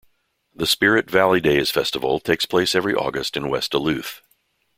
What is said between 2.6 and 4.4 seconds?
every August in West Duluth.